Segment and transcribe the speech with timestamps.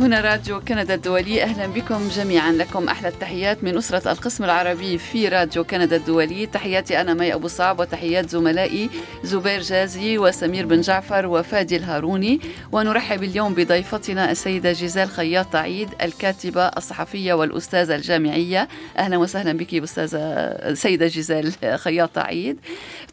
[0.00, 1.42] هنا راديو كندا الدولي.
[1.42, 2.52] أهلا بكم جميعا.
[2.52, 6.46] لكم أحلى التحيات من أسرة القسم العربي في راديو كندا الدولي.
[6.46, 8.90] تحياتي أنا مي أبو صعب وتحيات زملائي
[9.24, 12.40] زبير جازي وسمير بن جعفر وفادي الهاروني.
[12.72, 18.68] ونرحب اليوم بضيفتنا السيدة جيزال خياط عيد الكاتبة الصحفية والأستاذة الجامعية.
[18.98, 22.58] أهلا وسهلا بك أستاذة سيدة جيزال خياط عيد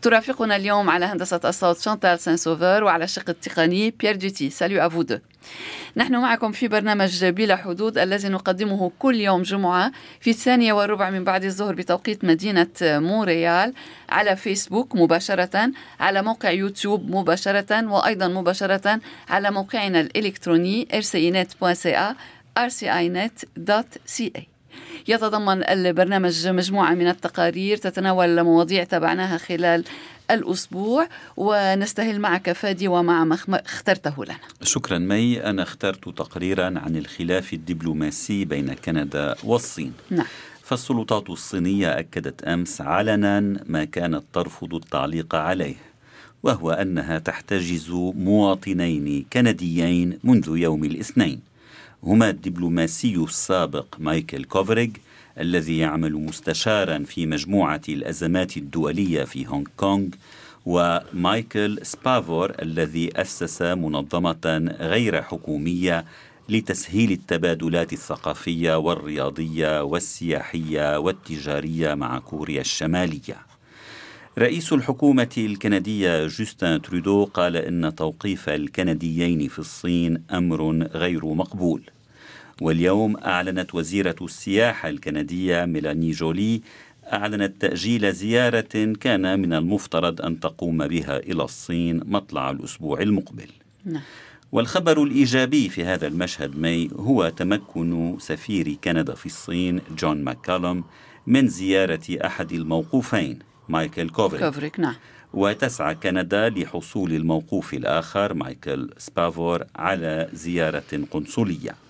[0.02, 4.89] ترافقنا اليوم على هندسة الصوت شانتال سان سوفر وعلى الشق التقني بيير دوتي salut à
[4.89, 5.18] vous deux
[5.98, 11.24] نحن معكم في برنامج بلا حدود الذي نقدمه كل يوم جمعة في الثانية والربع من
[11.24, 13.74] بعد الظهر بتوقيت مدينة مونريال
[14.10, 22.16] على فيسبوك مباشرة على موقع يوتيوب مباشرة وأيضا مباشرة على موقعنا الإلكتروني rcinet.ca
[22.60, 24.42] rcinet.ca
[25.08, 29.84] يتضمن البرنامج مجموعة من التقارير تتناول مواضيع تابعناها خلال
[30.32, 34.38] الأسبوع ونستهل معك فادي ومع ما اخترته لنا.
[34.64, 35.44] شكرا مي.
[35.44, 39.94] أنا اخترت تقريرا عن الخلاف الدبلوماسي بين كندا والصين.
[40.10, 40.26] نعم.
[40.64, 45.76] فالسلطات الصينية أكدت أمس علنا ما كانت ترفض التعليق عليه
[46.44, 51.40] وهو أنها تحتجز مواطنين كنديين منذ يوم الاثنين.
[52.04, 54.90] هما الدبلوماسي السابق مايكل كوفريغ
[55.40, 60.08] الذي يعمل مستشارا في مجموعة الأزمات الدولية في هونغ كونغ
[60.66, 66.06] ومايكل سبافور الذي أسس منظمة غير حكومية
[66.50, 73.38] لتسهيل التبادلات الثقافية والرياضية والسياحية والتجارية مع كوريا الشمالية.
[74.38, 81.82] رئيس الحكومة الكندية جوستن ترودو قال إن توقيف الكنديين في الصين أمر غير مقبول.
[82.62, 86.62] واليوم أعلنت وزيرة السياحة الكندية ميلاني جولي
[87.14, 93.50] أعلنت تأجيل زيارة كان من المفترض أن تقوم بها إلى الصين مطلع الأسبوع المقبل
[93.86, 94.02] نعم.
[94.52, 100.84] والخبر الإيجابي في هذا المشهد مي هو تمكن سفير كندا في الصين جون ماكالوم
[101.28, 103.40] من زيارة أحد الموقوفين
[103.70, 104.96] مايكل كوفريك, كوفريك نعم.
[105.34, 111.87] وتسعى كندا لحصول الموقوف الآخر مايكل سبافور على زيارة قنصلية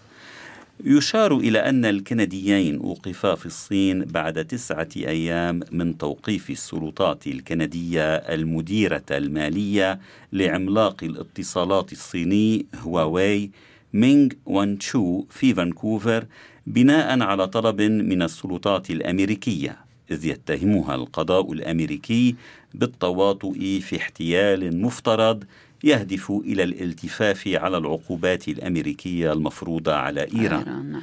[0.86, 9.04] يشار إلى أن الكنديين أوقفا في الصين بعد تسعة أيام من توقيف السلطات الكندية المديرة
[9.12, 10.00] المالية
[10.34, 13.52] لعملاق الاتصالات الصيني هواوي
[13.94, 16.26] مينغ وان تشو في فانكوفر
[16.68, 19.78] بناء على طلب من السلطات الأمريكية
[20.12, 22.36] إذ يتهمها القضاء الأمريكي
[22.74, 25.44] بالتواطؤ في احتيال مفترض
[25.84, 31.02] يهدف إلى الالتفاف على العقوبات الأمريكية المفروضة على إيران نعم.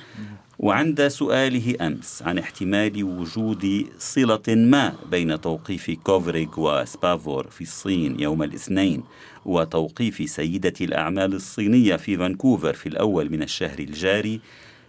[0.59, 8.43] وعند سؤاله أمس عن احتمال وجود صلة ما بين توقيف كوفريغ وسبافور في الصين يوم
[8.43, 9.03] الاثنين
[9.45, 14.41] وتوقيف سيدة الأعمال الصينية في فانكوفر في الأول من الشهر الجاري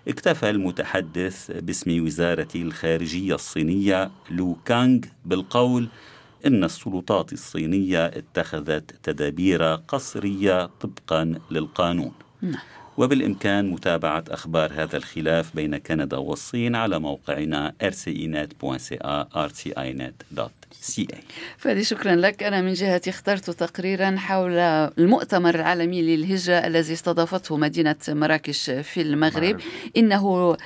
[0.08, 5.88] اكتفى المتحدث باسم وزارة الخارجية الصينية لو كانغ بالقول
[6.46, 12.12] إن السلطات الصينية اتخذت تدابير قسرية طبقا للقانون
[12.42, 12.62] نعم.
[12.98, 20.65] وبالإمكان متابعة أخبار هذا الخلاف بين كندا والصين على موقعنا rcinet.ca rcinet.ca
[21.58, 22.44] فادي شكرا لك.
[22.44, 24.58] أنا من جهتي اخترت تقريرا حول
[24.98, 29.62] المؤتمر العالمي للهجرة الذي استضافته مدينة مراكش في المغرب.
[29.98, 30.58] إنه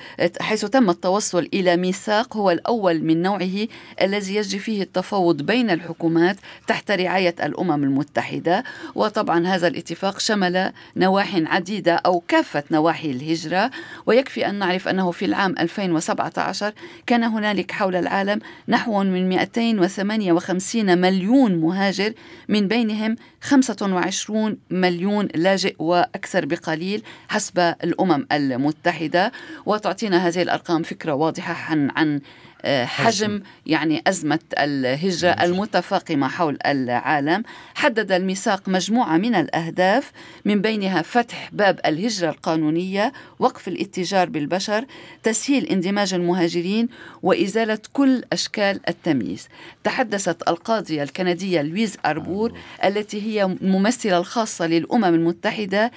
[0.42, 3.68] حيث تم التوصل إلى ميثاق هو الأول من نوعه
[4.02, 6.38] الذي يجري فيه التفاوض بين الحكومات
[6.68, 8.64] تحت رعاية الأمم المتحدة.
[8.96, 13.72] وطبعا هذا الاتفاق شمل نواح عديدة أو كافة نواحي الهجرة.
[14.06, 16.74] ويكفي أن نعرف أنه في العام 2017
[17.08, 19.30] كان هنالك حول العالم نحو من
[20.03, 22.13] 258 مليون مهاجر
[22.47, 29.31] من بينهم 25 مليون لاجئ وأكثر بقليل حسب الأمم المتحدة.
[29.65, 32.21] وتعطينا هذه الأرقام فكرة واضحة عن, عن
[32.66, 37.44] حجم يعني أزمة الهجرة المتفاقمة حول العالم.
[37.76, 40.11] حدد الميثاق مجموعة من الأهداف
[40.46, 44.85] من بينها فتح باب الهجرة القانونية وقف الاتجار بالبشر
[45.23, 46.88] تسهيل اندماج المهاجرين
[47.23, 49.47] وإزالة كل أشكال التمييز.
[49.84, 52.53] تحدثت القاضية الكندية لويز أربور
[52.85, 55.91] التي هي الممثلة الخاصة للأمم المتحدة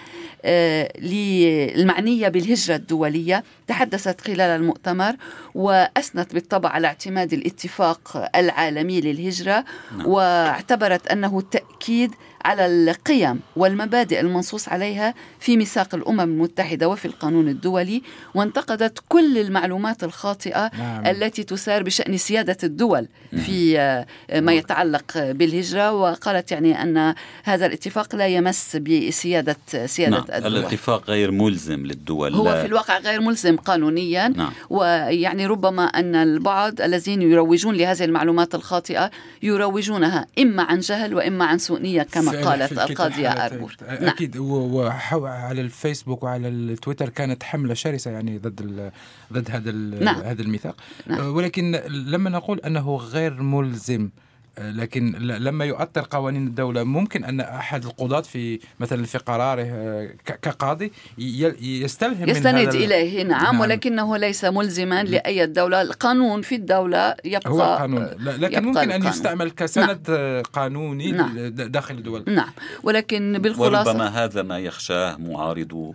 [1.76, 3.44] المعنية بالهجرة الدولية.
[3.66, 5.16] تحدثت خلال المؤتمر
[5.54, 9.64] وأثنت بالطبع على اعتماد الاتفاق العالمي للهجرة
[9.98, 10.06] نعم.
[10.06, 12.14] واعتبرت أنه تأكيد
[12.44, 18.02] على القيم والمبادئ المنصوص عليها في ميثاق الأمم المتحدة وفي القانون الدولي
[18.34, 21.06] وانتقدت كل المعلومات الخاطئة نعم.
[21.06, 24.06] التي تسار بشأن سيادة الدول في آه،
[24.40, 29.56] ما يتعلق بالهجرة وقالت يعني أن هذا الاتفاق لا يمس بسيادة
[29.86, 30.24] سيادة نعم.
[30.34, 34.52] الدول الاتفاق غير ملزم للدول هو في الواقع غير ملزم قانونيا نعم.
[34.70, 39.10] ويعني ربما أن البعض الذين يروجون لهذه المعلومات الخاطئة
[39.42, 44.08] يروجونها إما عن جهل وإما عن سوء نية كما قالت القاضية أربور نعم.
[44.08, 48.92] أكيد وعلى الفيسبوك وعلى التويتر كانت حملة شرسة يعني ضد
[49.32, 49.70] ضد هذا
[50.04, 50.20] نعم.
[50.20, 50.76] هذا الميثاق
[51.06, 51.34] نعم.
[51.34, 54.10] ولكن لما نقول أنه غير ملزم
[54.58, 60.10] لكن لما يؤثر قوانين الدولة ممكن أن أحد القضاة في مثلا في قراره آه،
[60.42, 67.14] كقاضي يستلهم يستند من إليه نعم, نعم ولكنه ليس ملزما لأي دولة القانون في الدولة
[67.24, 68.92] يبقى هو قانون لكن يبقى ممكن القانون.
[68.92, 70.42] أن يستعمل كسند نعم.
[70.42, 71.48] قانوني نعم.
[71.48, 72.50] داخل الدول نعم
[72.82, 75.94] ولكن بالخلاصة وربما هذا ما يخشاه معارضو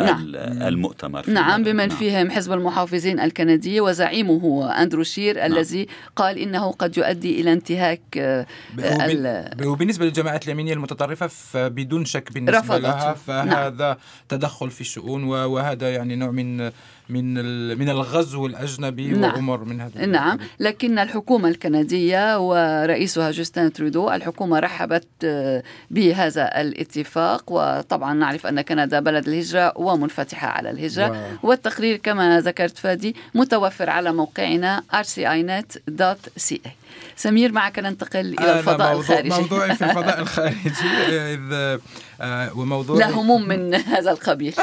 [0.00, 0.32] نعم.
[0.34, 1.88] المؤتمر نعم بمن نعم.
[1.88, 5.52] فيهم حزب المحافظين الكندي وزعيمه أندرو شير نعم.
[5.52, 12.32] الذي قال إنه قد يؤدي إلى انتهاء هناك آه، وبالنسبه للجماعات اليمينية المتطرفة فبدون شك
[12.32, 12.80] بالنسبة رفضت.
[12.80, 13.12] لها.
[13.14, 13.96] فهذا نعم.
[14.28, 16.70] تدخل في الشؤون وهذا يعني نوع من
[17.12, 17.34] من
[17.78, 19.34] من الغزو الأجنبي نعم.
[19.34, 20.38] وامور من هذا نعم.
[20.60, 27.52] لكن الحكومة الكندية ورئيسها جوستين ترودو الحكومة رحبت آه، بهذا الاتفاق.
[27.52, 31.10] وطبعا نعرف أن كندا بلد الهجرة ومنفتحة على الهجرة.
[31.42, 31.48] و...
[31.48, 36.70] والتقرير كما ذكرت فادي متوفر على موقعنا rcinet.ca
[37.16, 39.28] سمير معك ننتقل إلى الفضاء الخارجي.
[39.28, 40.70] موضوعي في الفضاء الخارجي.
[41.08, 41.78] إذ
[42.20, 44.54] آه، وموضوع لا هموم من هذا القبيل.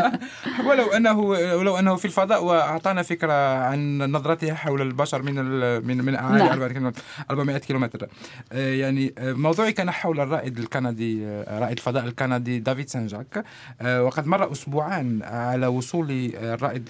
[0.68, 5.34] ولو انه ولو أنه في الفضاء وأعطانا فكرة عن نظرته حول البشر من
[5.86, 6.92] من من أعالي نعم.
[7.30, 8.08] 400 كيلومتر
[8.52, 13.44] آه، يعني آه، موضوعي كان حول الرائد الكندي رائد الفضاء الكندي دافيد سانجاك
[13.84, 16.88] وقد مر أسبوعان على وصول الرائد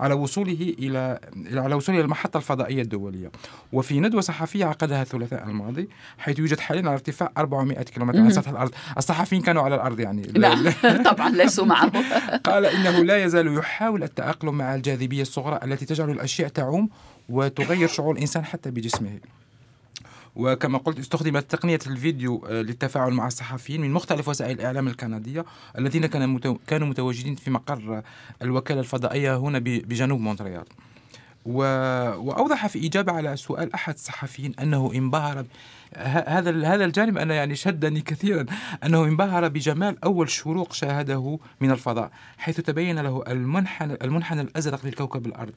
[0.00, 1.18] على وصوله إلى
[1.52, 3.30] على وصوله المحطة الفضائية الدولية.
[3.72, 5.88] وفي ندوة صحفية عقدها الثلاثاء الماضي
[6.18, 8.70] حيث يوجد حاليا على ارتفاع 400 كيلومتر عن سطح الأرض.
[8.98, 10.22] الصحفيين كانوا على الأرض يعني.
[10.22, 10.72] لا
[11.10, 11.92] طبعا ليسوا معه.
[12.48, 16.88] قال إنه لا يزال يحاول التاقلم مع الجاذبية الصغرى التي تجعل الأشياء تعوم
[17.28, 19.20] وتغير شعور الإنسان حتى بجسمه.
[20.36, 25.44] وكما قلت استخدمت تقنية الفيديو آه، للتفاعل مع الصحفيين من مختلف وسائل الإعلام الكندية
[25.78, 26.06] الذين
[26.66, 28.02] كانوا متواجدين في مقر
[28.42, 30.64] الوكالة الفضائية هنا بجنوب مونتريال.
[31.46, 35.44] وأوضح في إجابة على سؤال أحد الصحفيين أنه انبهر
[35.96, 38.46] هذا هذا الجانب أنا يعني شدني كثيرا
[38.84, 45.26] أنه انبهر بجمال أول شروق شاهده من الفضاء حيث تبين له المنحنى المنحنى الأزرق للكوكب
[45.26, 45.52] الأرض.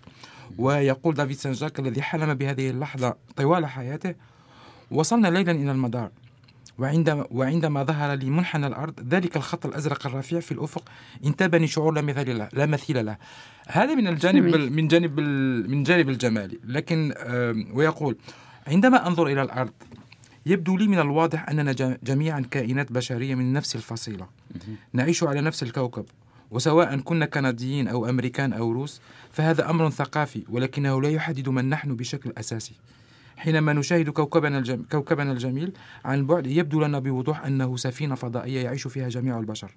[0.57, 4.15] ويقول دافيد سانجاك الذي حلم بهذه اللحظة طوال حياته
[4.91, 6.09] وصلنا ليلا إلى المدار
[6.77, 10.83] وعندما وعندما ظهر لي منحنى الأرض ذلك الخط الأزرق الرفيع في الأفق
[11.25, 13.17] انتابني شعور لا مثيل له لا مثيل له.
[13.67, 15.19] هذا من الجانب من جانب
[15.69, 17.13] من جانب الجمالي لكن
[17.73, 18.17] ويقول
[18.67, 19.71] عندما أنظر إلى الأرض
[20.45, 24.27] يبدو لي من الواضح أننا جميعا كائنات بشرية من نفس الفصيلة.
[24.93, 26.05] نعيش على نفس الكوكب
[26.51, 29.01] وسواء كنا كنديين أو أمريكان أو روس
[29.31, 32.73] فهذا أمر ثقافي ولكنه لا يحدد من نحن بشكل أساسي.
[33.37, 34.83] حينما نشاهد كوكبنا, الجم...
[34.91, 35.71] كوكبنا الجميل
[36.05, 39.71] عن بعد يبدو لنا بوضوح أنه سفينة فضائية يعيش فيها جميع البشر.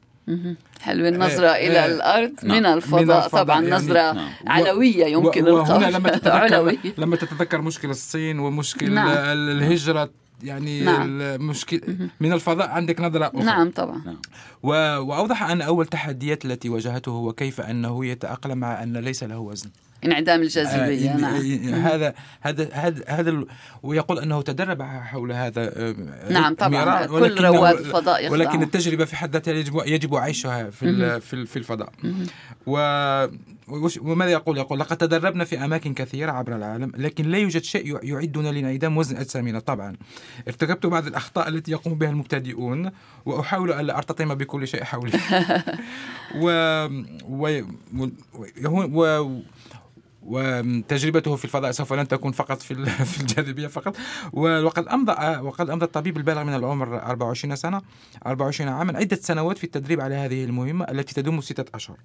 [0.81, 2.57] حلو النظرة آه إلى آه الأرض نعم.
[2.59, 3.03] من, الفضاء.
[3.03, 4.31] من الفضاء طبعا يعني نظرة نعم.
[4.47, 9.09] علوية يمكن وهنا لما تتذكر لما تتذكر مشكل الصين ومشكل نعم.
[9.09, 10.11] الهجرة
[10.43, 11.21] يعني نعم.
[11.21, 11.81] المشكلة
[12.21, 13.45] من الفضاء عندك نظرة أخرى.
[13.45, 14.03] نعم طبعا.
[14.05, 14.19] نعم.
[14.63, 19.71] وأوضح أن أول التحديات التي واجهته هو كيف أنه يتأقلم مع أن ليس له وزن.
[20.05, 21.35] انعدام الجاذبية آه نعم.
[21.75, 23.45] هذا هذا هذا هذا
[23.83, 25.95] ويقول أنه تدرب حول هذا آه،
[26.31, 27.07] نعم طبعا.
[27.07, 28.41] كل رواد الفضاء يخضعون.
[28.41, 31.93] ولكن التجربة في حد ذاتها يجب يجب عيشها في في الفضاء.
[32.67, 32.79] و
[34.01, 38.49] وماذا يقول؟ يقول لقد تدربنا في أماكن كثيرة عبر العالم لكن لا يوجد شيء يعدنا
[38.49, 39.97] لانعدام وزن أجسامنا طبعا
[40.49, 42.91] ارتكبت بعض الأخطاء التي يقوم بها المبتدئون
[43.27, 45.13] وأحاول ألا أرتطم بكل شيء حولي
[46.43, 46.49] و...
[47.29, 47.63] و...
[47.95, 48.09] و...
[49.01, 49.41] و...
[50.27, 52.75] وتجربته في الفضاء سوف لن تكون فقط في
[53.13, 53.97] في الجاذبية فقط.
[54.33, 57.83] وقد أمضى وقد أمضى الطبيب البالغ من العمر 24 سنة
[58.27, 61.97] 24 عاما عدة سنوات في التدريب على هذه المهمة التي تدوم ستة أشهر.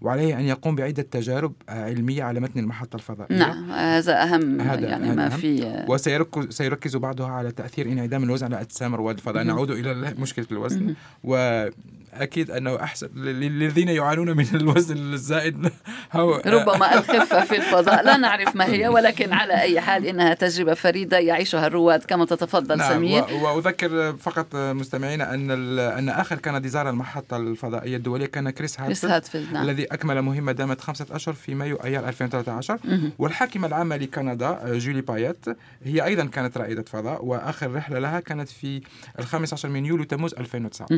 [0.00, 3.38] وعليه أن يقوم بعدة تجارب علمية على متن المحطة الفضائية.
[3.38, 8.60] نعم هذا أهم هذا يعني ما في وسيركز سيركز بعضها على تأثير انعدام الوزن على
[8.60, 9.44] اجسام رواد الفضاء.
[9.44, 10.94] نعود إلى مشكله الوزن.
[11.24, 11.66] و
[12.14, 15.70] أكيد أنه أحسن للذين يعانون من الوزن الزائد.
[16.12, 18.04] هو ربما الخفة في الفضاء.
[18.04, 22.78] لا نعرف ما هي ولكن على أي حال إنها تجربة فريدة يعيشها الرواد كما تتفضل
[22.78, 23.24] نعم سمير.
[23.32, 29.62] وأذكر فقط مستمعينا أن أن آخر كندي زار المحطة الفضائية الدولية كان كريس هاتفيلد, نعم.
[29.62, 32.78] الذي أكمل مهمة دامت خمسة أشهر في مايو ايار 2013
[33.18, 35.46] والحاكمة العامة لكندا جولي بايت
[35.84, 38.82] هي أيضا كانت رائدة فضاء وآخر رحلة لها كانت في
[39.18, 40.88] الخامس عشر من يوليو تموز 2009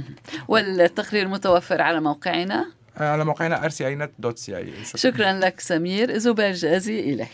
[1.04, 2.66] والتقرير متوفر على موقعنا.
[2.96, 5.32] على موقعنا rcinet.ca شكرا.
[5.32, 6.18] لك سمير.
[6.18, 7.28] زبير جازي إليك.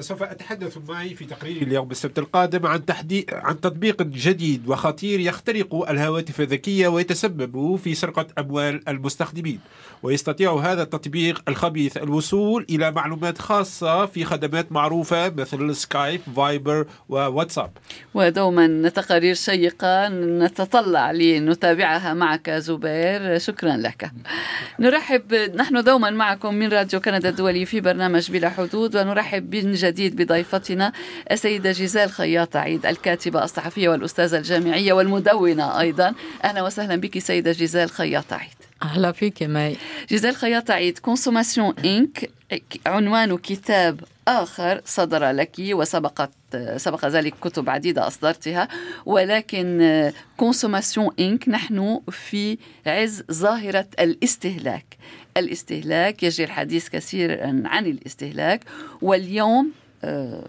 [0.00, 5.90] سوف أتحدث مي في تقرير اليوم السبت القادم عن تحديد عن تطبيق جديد وخطير يخترق
[5.90, 9.60] الهواتف الذكية ويتسبب في سرقة أموال المستخدمين.
[10.02, 17.70] ويستطيع هذا التطبيق الخبيث الوصول إلى معلومات خاصة في خدمات معروفة مثل سكايب فايبر وواتساب
[18.14, 23.38] ودوما تقارير شيقة نتطلع لنتابعها معك زبير.
[23.38, 24.10] شكرا لك.
[24.80, 25.01] نرحب
[25.54, 30.92] نحن دوما معكم من راديو كندا الدولي في برنامج بلا حدود ونرحب من جديد بضيفتنا
[31.30, 36.14] السيدة جيزال خياط عيد الكاتبة الصحفية والأستاذة الجامعية والمدونة أيضا.
[36.44, 38.50] أهلا وسهلا بك سيدة جيزال خياط عيد.
[38.82, 39.76] أهلا فيك ماي
[40.08, 42.30] جيزال خياط عيد Consommation Inc.
[42.86, 46.30] عنوان كتاب آخر صدر لك وسبقت
[46.76, 48.68] سبق ذلك كتب عديدة أصدرتها
[49.06, 51.48] ولكن Consommation Inc.
[51.48, 54.96] نحن في عز ظاهرة الاستهلاك.
[55.36, 58.64] الاستهلاك يجري الحديث كثيرا عن الاستهلاك
[59.02, 59.72] واليوم
[60.04, 60.44] آه،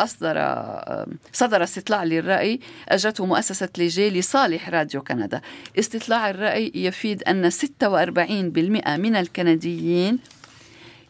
[0.00, 5.40] أصدر آه، صدر استطلاع للرأي أجرته مؤسسة ليجي لصالح راديو كندا.
[5.78, 10.18] استطلاع الرأي يفيد أن 46% من الكنديين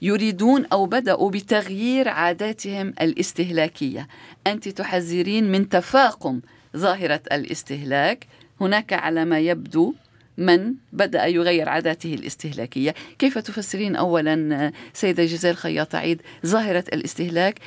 [0.02, 4.08] يريدون أو بدأوا بتغيير عاداتهم الاستهلاكية.
[4.46, 6.40] أنت تحذرين من تفاقم
[6.76, 8.26] ظاهرة الاستهلاك.
[8.60, 9.94] هناك على ما يبدو
[10.38, 12.94] من بدأ يغير عاداته الاستهلاكية.
[13.18, 17.58] كيف تفسرين أولا سيدة جزيل خياط عيد ظاهرة الاستهلاك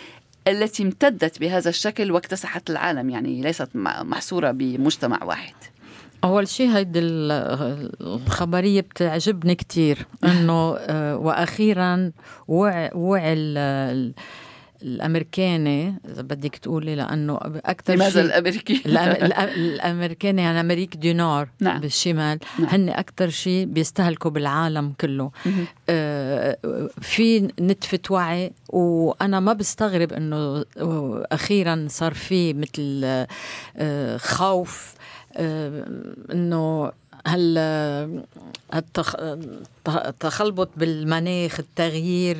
[0.48, 5.53] التي امتدت بهذا الشكل واكتسحت العالم؟ يعني ليست محصورة بمجتمع واحد.
[6.23, 12.11] أول شيء هيدي الخبرية بتعجبني كتير إنه آه، وأخيرا
[12.47, 13.33] وعي, وعي
[14.83, 18.81] الأمريكاني إذا بدك تقولي لأنه أكثر لماذا شيء الأمريكي؟
[19.55, 21.79] الأمريكاني يعني امريك دو نور نعم.
[21.79, 22.69] بالشمال نعم.
[22.69, 25.31] هن أكثر شيء بيستهلكوا بالعالم كله
[25.89, 26.57] آه
[27.01, 30.65] في نتفه وعي وأنا ما بستغرب إنه
[31.31, 33.01] أخيرا صار في مثل
[33.77, 34.99] آه خوف آه،
[35.39, 36.91] إنه
[37.27, 37.58] هل
[39.88, 42.38] التخلبط بالمناخ التغيير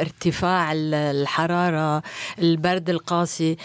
[0.00, 2.02] ارتفاع الحرارة
[2.38, 3.56] البرد القاسي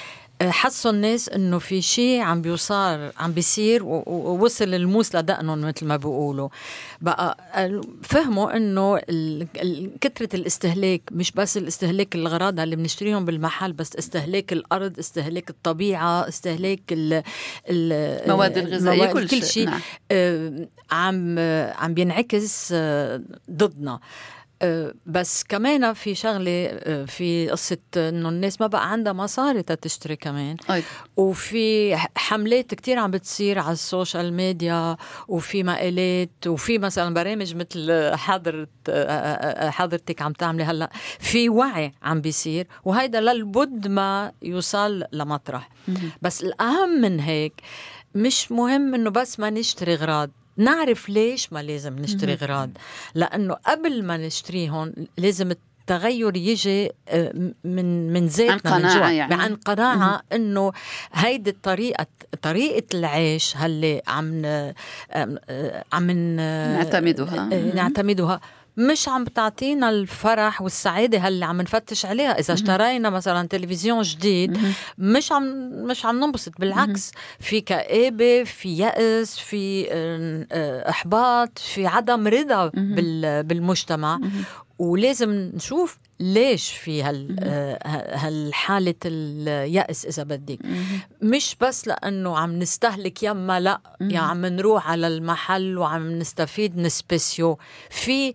[0.43, 6.49] حسوا الناس إنه في شيء عم بيصار عم بيصير ووصل الموس لدقنهم مثل ما بيقولوا.
[7.01, 7.37] بقى
[8.03, 8.99] فهموا إنه
[10.01, 16.81] كثره الاستهلاك مش بس الاستهلاك الاغراض اللي بنشتريهم بالمحل بس استهلاك الأرض استهلاك الطبيعة استهلاك
[17.69, 19.79] المواد الغذائية كل, كل شيء نعم.
[20.11, 21.39] آه، عم
[21.79, 23.99] عم بينعكس آه، ضدنا.
[25.05, 30.57] بس كمان في شغلة أه، في قصة إنه الناس ما بقى عندها مصاري تشتري كمان.
[30.71, 30.85] أيضا.
[31.17, 34.97] وفي حملات كتير عم بتصير على السوشيال ميديا
[35.27, 40.89] وفي مقالات وفي مثلا برامج مثل حضرت أه، حضرتك عم تعملي هلأ.
[41.19, 45.69] في وعي عم بيصير وهيدا للبد ما يوصل لمطرح.
[46.21, 47.53] بس الأهم من هيك
[48.15, 52.69] مش مهم إنه بس ما نشتري غراض نعرف ليش ما لازم نشتري غراض.
[53.15, 59.33] لأنه قبل ما نشتريهم لازم التغير يجي آه، من من ذاتنا عن قناعة يعني.
[59.33, 60.71] عن قناعة إنه
[61.13, 62.05] هيدي الطريقة
[62.41, 64.75] طريقة العيش هاللي عم آه،
[65.93, 67.49] عم نعتمدها.
[67.75, 68.39] نعتمدها.
[68.79, 72.39] مش عم بتعطينا الفرح والسعادة هاللي عم نفتش عليها.
[72.39, 74.57] إذا اشترينا مثلا تلفزيون جديد
[74.97, 77.11] مش عم مش عم ننبسط بالعكس.
[77.39, 82.71] في كآبة في يأس في آه، إحباط في عدم رضا
[83.41, 84.19] بالمجتمع.
[84.79, 87.79] ولازم نشوف ليش في هال آه،
[88.15, 90.59] هالحالة اليأس إذا بدك.
[91.21, 93.79] مش بس لأنه عم نستهلك يما لأ.
[94.01, 97.57] يعني عم نروح على المحل وعم نستفيد نسبسيو
[97.89, 98.33] في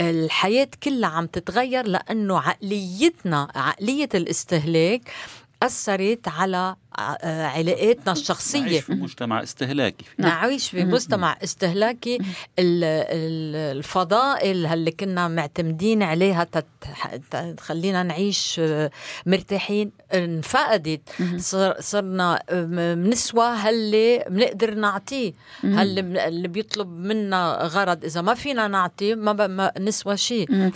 [0.00, 5.00] الحياة كلها عم تتغير لأنه عقليتنا عقلية الاستهلاك
[5.62, 6.76] أثرت على
[7.22, 10.04] علاقاتنا الشخصيه نعيش في مجتمع استهلاكي.
[10.18, 12.18] نعيش في مجتمع استهلاكي.
[12.58, 16.46] الفضائل اللي كنا معتمدين عليها
[17.56, 18.60] تخلينا نعيش
[19.26, 21.00] مرتاحين انفقدت.
[21.80, 22.42] صرنا
[22.94, 25.32] نسوى هاللي بنقدر نعطيه.
[25.64, 28.04] هاللي اللي بيطلب منا غرض.
[28.04, 30.70] إذا ما فينا نعطيه ما, نسوى شيء.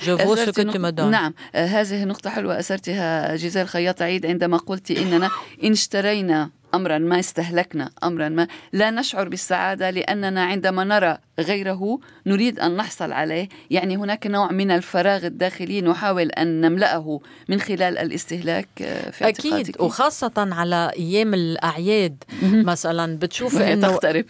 [1.10, 1.34] نعم.
[1.54, 2.58] هذه نقطة حلوة.
[2.58, 5.30] أثرتها جيزال خياط عيد عندما قلت إننا
[5.64, 8.48] إن اشترينا امرا ما استهلكنا امرا ما.
[8.72, 13.48] لا نشعر بالسعادة لأننا عندما نرى غيره نريد أن نحصل عليه.
[13.70, 19.76] يعني هناك نوع من الفراغ الداخلي نحاول أن نملأه من خلال الاستهلاك آه، في أكيد
[19.80, 22.24] وخاصة على أيام الأعياد.
[22.42, 24.24] مثلا بتشوف إنه تقترب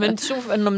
[0.00, 0.70] بنشوف إنه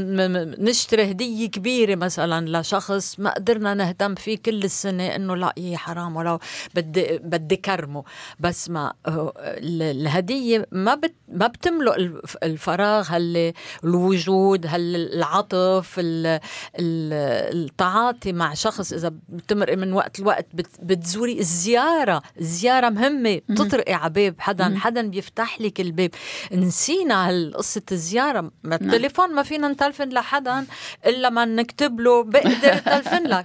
[0.59, 6.17] نشتري هدية كبيرة مثلا لشخص ما قدرنا نهتم فيه كل السنة إنه لا إيه حرام
[6.17, 6.39] ولو
[6.75, 8.05] بدي بدي كرمه.
[8.41, 11.95] بس ما الهدية ما بت ما بتملؤ
[12.43, 13.53] الفراغ هال
[13.85, 16.01] الوجود هال العطف
[16.79, 20.47] التعاطي مع شخص إذا بتمرقي من وقت لوقت
[20.83, 22.23] بتزوري الزيارة.
[22.41, 23.41] الزيارة مهمة.
[23.49, 24.35] بتطرقي على باب.
[24.39, 26.11] حدا حدا بيفتح لك الباب.
[26.53, 28.41] نسينا قصه الزيارة.
[28.41, 28.73] نعم.
[28.73, 30.67] التليفون ما فينا نتلفن لحدا
[31.07, 33.45] إلا ما نكتب له بقدر تلفن لك.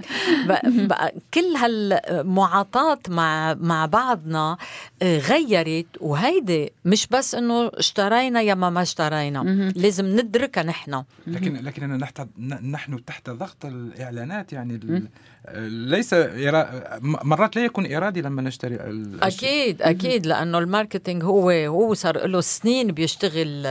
[0.66, 4.58] بقى كل هالمعاطاة مع مع بعضنا
[5.02, 5.88] آه، غيرت.
[6.00, 9.44] وهيدي مش بس إنه اشترينا يا ما ما اشترينا
[9.76, 11.04] لازم ندركها نحن.
[11.28, 12.26] لكن لكن نحن
[12.72, 14.80] نحن تحت ضغط الإعلانات يعني
[15.56, 16.16] ليس
[17.02, 18.78] مرات لا يكون ارادي لما نشتري
[19.22, 23.64] أكيد أكيد لأنه ال marketing هو هو صار له سنين بيشتغل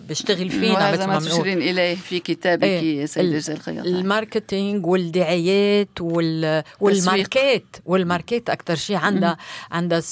[0.00, 6.62] بيشتغل فينا وهذا ما تشيرين إليه في كتابك إيه سيد الخياط ال marketing والدعايات وال
[6.80, 9.36] والماركات والماركات أكثر شيء عندها
[9.70, 10.02] عندها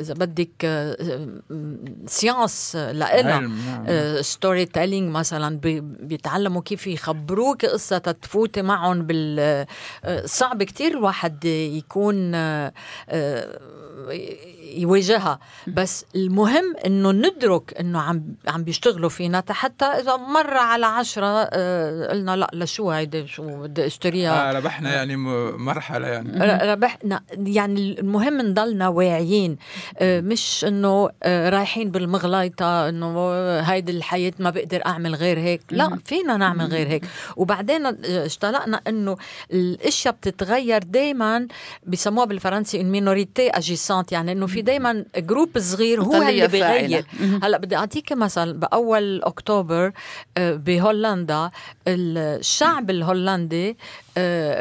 [0.00, 0.66] إذا بدك
[2.06, 3.50] science لنا
[4.22, 5.58] storytelling مثلا
[6.00, 9.66] بيتعلموا كيف يخبروك قصة تفوتي معهم بال
[10.24, 12.34] صعب كتير الواحد يكون
[14.76, 15.38] يواجهها.
[15.66, 22.10] بس المهم إنه ندرك إنه عم عم بيشتغلوا فينا حتى إذا مرة على عشرة آه،
[22.10, 25.16] قلنا لا لشو هيدي شو بدي أشتريها؟ آه ربحنا يعني
[25.56, 26.62] مرحلة يعني.
[26.72, 27.22] ربحنا.
[27.32, 29.56] يعني المهم نضلنا واعيين.
[29.98, 35.62] آه، مش إنه آه، رايحين بالمغليطة إنه هيدي الحياة ما بقدر أعمل غير هيك.
[35.70, 37.04] لا فينا نعمل غير هيك.
[37.36, 39.16] وبعدين استلقنا إنه
[39.72, 41.46] الإشياء بتتغير دائما
[41.86, 47.04] بسموها بالفرنسي une minorité agissante يعني إنه في دايما groupe صغير هو اللي بيغير
[47.42, 49.92] هلأ بدي أعطيك مثل بأول أكتوبر
[50.36, 51.50] آه، بهولندا
[51.88, 53.76] الشعب الهولندي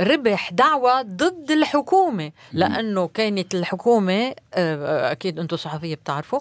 [0.04, 2.32] ربح دعوة ضد الحكومة.
[2.54, 6.40] لأنه كانت الحكومة آه، أكيد أنتم صحفية بتعرفوا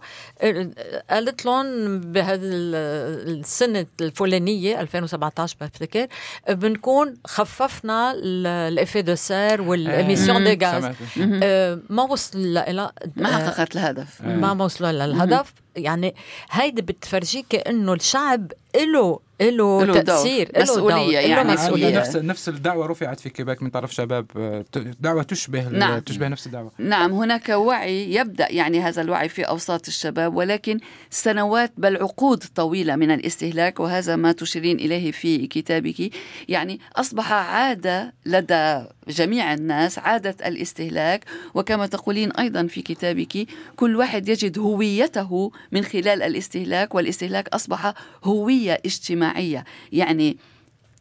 [1.11, 6.07] قالت لهم بهذه السنة الفلانية 2017 بفتكر
[6.49, 8.13] بنكون خففنا
[8.69, 10.85] ال effet de serre وال émissions des gaz.
[11.91, 14.21] ما وصل لها ما حققت الهدف.
[14.23, 16.15] ما وصلوا للهدف يعني
[16.51, 21.99] هيدي بتفرجيك إنه الشعب له له تأثير له مسؤولية يعني مسؤولية.
[21.99, 24.27] نفس نفس الدعوة رفعت في كيباك من طرف شباب
[25.01, 25.99] دعوة تشبه نعم.
[25.99, 30.79] تشبه نفس الدعوة نعم هناك وعي يبدأ يعني هذا الوعي في أوساط الشباب ولكن
[31.11, 36.11] سنوات بل عقود طويلة من الاستهلاك وهذا ما تشيرين إليه في كتابك
[36.49, 41.25] يعني أصبح عادة لدى جميع الناس عادة الاستهلاك.
[41.55, 43.47] وكما تقولين أيضا في كتابك
[43.77, 47.95] كل واحد يجد هويته من خلال الاستهلاك والاستهلاك أصبح
[48.25, 49.65] هوية اجتماعية.
[49.93, 50.37] يعني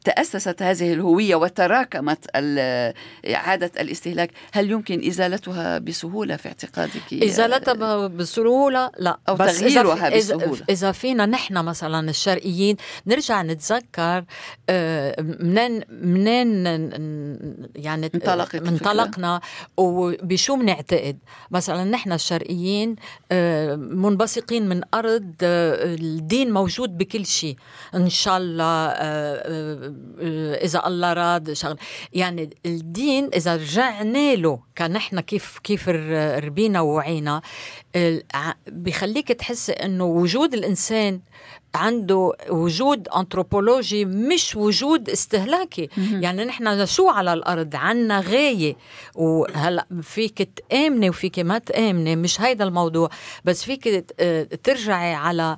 [0.10, 2.26] تأسست هذه الهوية وتراكمت
[3.26, 9.20] عادة الاستهلاك هل يمكن إزالتها بسهولة في اعتقادك؟ إزالتها بسهولة؟ لا.
[9.30, 10.62] أو بس تغييرها إذا بسهولة.
[10.70, 12.76] إذا فينا نحن مثلا الشرقيين
[13.08, 14.24] نرجع نتذكر
[14.70, 16.66] آه، منين منين
[17.76, 18.12] يعني
[18.56, 19.42] انطلقنا
[19.78, 21.18] وبشو بنعتقد
[21.52, 22.96] مثلا نحن الشرقيين
[23.32, 27.56] آه، منبثقين من أرض آه، الدين موجود بكل شيء.
[27.96, 28.94] إن شاء الله
[30.64, 31.78] إذا الله راد شغل.
[32.14, 37.42] يعني الدين إذا رجعنا له كنحن كيف كيف ربينا ووعينا
[38.68, 41.20] بخليك تحس إنه وجود الإنسان
[41.76, 45.90] عنده وجود انثروبولوجي مش وجود استهلاكي.
[45.98, 48.76] يعني نحن شو على الأرض عنا غاية.
[49.16, 53.10] وهلا فيك تآمني وفيك ما تآمني مش هيدا الموضوع.
[53.46, 54.14] بس فيك
[54.64, 55.58] ترجعي على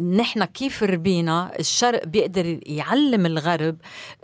[0.00, 1.52] نحن كيف ربينا.
[1.58, 3.76] الشرق بيقدر يعلم الغرب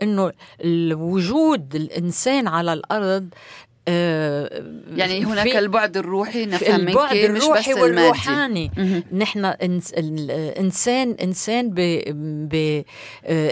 [0.02, 3.28] إنه الوجود الإنسان على الأرض آه
[3.86, 8.70] يعني هناك البعد الروحي نفهم البعد الروحي مش بس والروحاني.
[9.12, 11.70] نحن انسان إنسان
[12.50, 12.82] ب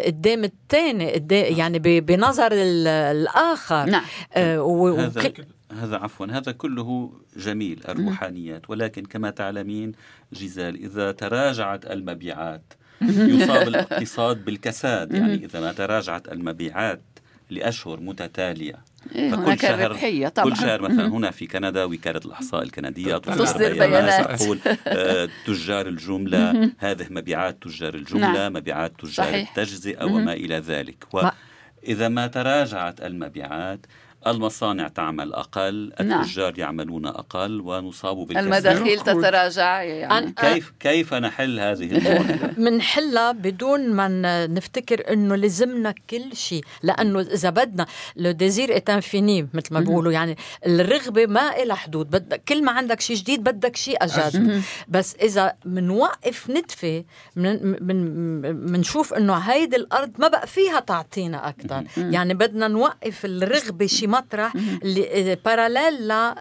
[0.07, 3.85] قدام الثاني يعني بنظر الآخر.
[3.85, 4.05] نعم.
[4.33, 5.33] آه هذا
[5.81, 8.71] هذا عفوا هذا كله جميل الروحانيات.
[8.71, 9.93] ولكن كما تعلمين
[10.33, 12.63] جزال إذا تراجعت المبيعات
[13.03, 15.13] يصاب الاقتصاد بالكساد.
[15.13, 17.03] يعني إذا ما تراجعت المبيعات
[17.51, 22.63] لأشهر متتالية إيه فكل شهر ربحية طبعا كل شهر مثلا هنا في كندا وكالة الإحصاء
[22.63, 28.53] الكندية تصدر بيانات تقول آه، تجار الجملة هذه مبيعات تجار الجملة نعم.
[28.53, 29.49] مبيعات تجار صحيح.
[29.49, 33.87] التجزئة وما إلى ذلك وإذا ما تراجعت المبيعات
[34.27, 36.21] المصانع تعمل أقل نعم.
[36.21, 36.61] التجار نعم.
[36.61, 40.33] يعملون أقل ونصاب بالكساد المداخيل تتراجع يعني.
[40.33, 44.09] كيف كيف نحل هذه المشكلة؟ منحلها بدون ما
[44.47, 50.13] نفتكر إنه لزمنا كل شيء لأنه إذا بدنا le désir est infini مثل ما بيقولوا
[50.13, 55.15] يعني الرغبة ما لها حدود بدك كل ما عندك شيء جديد بدك شيء أجدد بس
[55.15, 57.05] إذا منوقف نتفة
[57.37, 64.53] بنشوف إنه هيدي الأرض ما بقى فيها تعطينا أكثر يعني بدنا نوقف الرغبة شي مطرح
[64.83, 65.95] اللي parallèle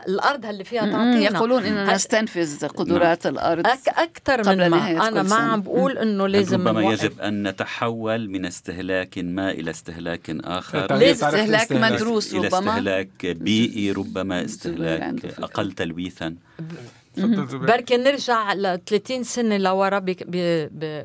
[0.07, 1.19] للارض اللي فيها تعطينا.
[1.19, 3.33] يقولون انه نستنفذ قدرات نعم.
[3.33, 8.29] الأرض أك أكثر من ما أنا ما عم بقول إنه لازم ربما يجب أن نتحول
[8.29, 10.95] من استهلاك ما إلى استهلاك آخر.
[10.95, 12.47] ليس استهلاك مدروس ربما.
[12.47, 16.35] إلى استهلاك بيئي ربما استهلاك أقل تلويثا.
[17.53, 20.05] بركي نرجع ل 30 سنة لورا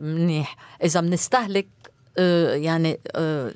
[0.01, 0.57] منيح.
[0.85, 1.67] إذا بنستهلك
[2.19, 3.53] آه، يعني آه،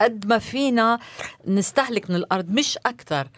[0.00, 0.98] قد ما فينا
[1.46, 3.28] نستهلك من الأرض مش أكثر.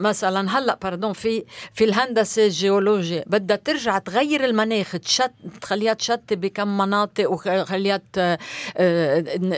[0.00, 1.44] مثلا هلأ باردون في
[1.74, 8.00] في الهندسة الجيولوجيا بدها ترجع تغير المناخ تشت تخليها تشتي بكم مناطق وخليها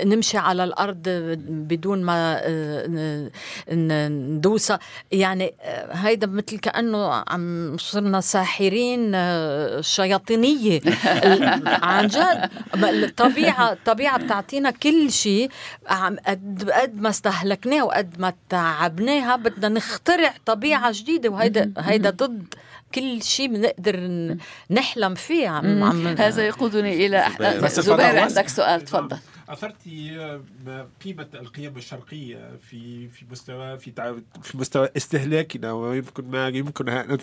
[0.05, 1.03] نمشي على الأرض
[1.49, 3.31] بدون ما آه،
[4.09, 4.79] ندوسها.
[5.13, 10.81] يعني آه، هيدا مثل كأنه عم صرنا ساحرين آه، شياطينية.
[11.67, 12.51] عن جد.
[12.75, 15.51] الطبيعه الطبيعه بتعطينا كل شيء
[16.27, 22.55] قد قد ما استهلكناه وقد ما تعبناها بدنا نخترع طبيعة جديدة وهيدا هيدا ضد
[22.95, 23.97] كل شيء بنقدر
[24.71, 27.25] نحلم فيه عم, عم هذا يقودني إلى
[27.69, 28.19] زبير.
[28.21, 29.19] عندك سؤال تفضل.
[29.49, 30.41] اثرتي
[31.05, 33.93] قيمة القيم الشرقية في في مستوى في
[34.43, 37.19] في مستوى استهلاكنا ويمكن ما يمكن أن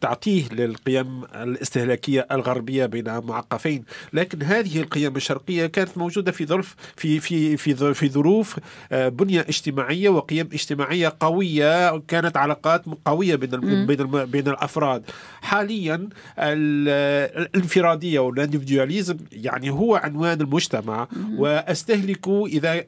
[0.00, 3.84] تعطيه للقيم الاستهلاكية الغربية بين معقفين.
[4.12, 8.58] لكن هذه القيم الشرقية كانت موجودة في ظرف في في في في ظروف
[8.92, 15.04] آه، بنية اجتماعية وقيم اجتماعية قوية كانت علاقات قوية بين بين بين الأفراد.
[15.42, 16.08] حاليا
[16.38, 22.84] الانفرادية وال individualisme يعني هو عنوان المجتمع المجتمع وأستهلك إذا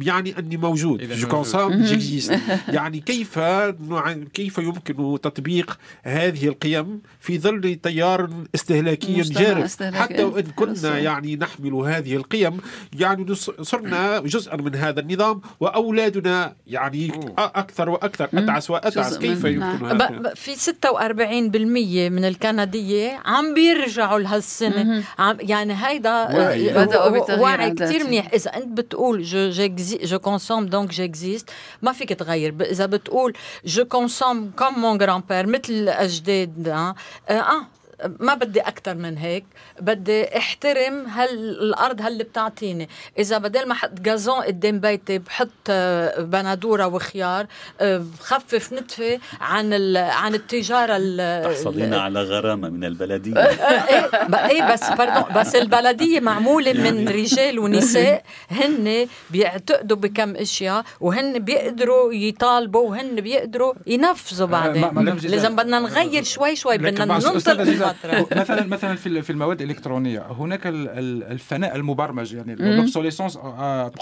[0.00, 1.12] يعني أني موجود.
[1.12, 1.86] je consomme
[2.68, 3.38] يعني كيف
[4.34, 11.74] كيف يمكن تطبيق هذه القيم في ظل تيار استهلاكي جارف؟ حتى وإن كنا يعني نحمل
[11.74, 12.56] هذه القيم
[12.98, 20.34] يعني صرنا جزءا من هذا النظام وأولادنا يعني أكثر وأكثر أتعس وأتعس كيف يمكن هذا؟
[20.34, 25.02] في 46% من الكندية عم بيرجعوا لهالسنة.
[25.18, 26.26] عم يعني هيدا
[26.84, 29.50] بدأوا وعي كثير منيح اذا انت بتقول je
[30.02, 31.50] je consomme donc j'existe
[31.82, 33.32] ما فيك تغير اذا بتقول
[33.64, 36.94] je consomme comme mon grand-père مثل اجداد آه,
[37.30, 37.66] آه
[38.20, 39.44] ما بدي أكثر من هيك
[39.80, 41.30] بدي أحترم هال
[41.62, 42.88] الأرض هاللي بتعطيني.
[43.18, 47.46] إذا بدل ما أحط جازون قدام بيتي بحط آه، بندورة وخيار
[47.80, 50.92] آه، بخفف نتفه عن عن التجارة
[51.42, 53.36] تحصلين على غرامة من البلدية.
[53.42, 54.10] إيه
[54.50, 58.24] إيه بس باردون بس البلدية معمولة من يعني رجال ونساء.
[58.50, 65.18] هن بيعتقدوا بكم إشياء وهن بيقدروا يطالبوا وهن بيقدروا ينفذوا بعدين.
[65.22, 67.91] لازم بدنا نغير شوي شوي بدنا
[68.36, 73.38] مثلا مثلا في المواد الإلكترونية هناك الفناء المبرمج يعني ال obsolescence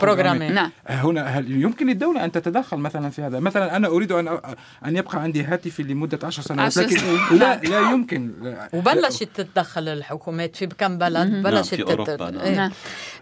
[0.02, 0.70] programmée نعم.
[0.86, 4.38] هنا هل يمكن الدولة أن تتدخل مثلا في هذا؟ مثلا أنا أريد أن
[4.86, 6.96] أن يبقى عندي هاتفي لمدة 10 سنوات لكن
[7.38, 8.32] لا لا يمكن.
[8.72, 12.54] وبلشت تتدخل الحكومات في كم بلد؟ بلشت نعم في أوروبا نعم.
[12.54, 12.70] نعم.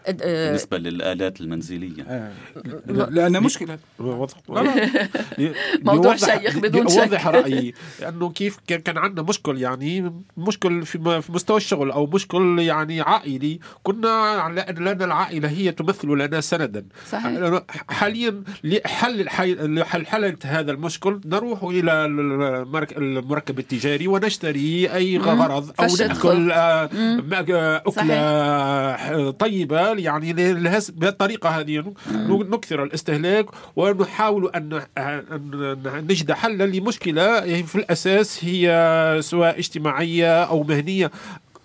[0.09, 2.33] بالنسبة للآلات المنزلية.
[2.87, 3.79] لأن مشكلة.
[5.83, 6.99] موضوع شيق بدون شك.
[6.99, 7.75] اوضح رأيي.
[8.09, 10.87] انه كيف كان عندنا مشكل يعني مش مشكل
[11.23, 16.87] في مستوى الشغل أو مشكل يعني عائلي كنا لأن العائلة هي تمثل لنا سندا.
[17.11, 17.63] صحيح.
[17.89, 22.05] حاليا لحل لحل حل هذا المشكل نروح إلى
[22.97, 26.91] المركب التجاري ونشتري أي غرض أو ندخل آه،
[27.87, 30.33] أكلة طيبة يعني
[30.89, 31.95] بالطريقة هذه
[32.27, 34.83] نكثر الاستهلاك ونحاول ان
[36.11, 41.11] نجد حلا لمشكلة في الأساس هي سواء اجتماعية أو مهنية.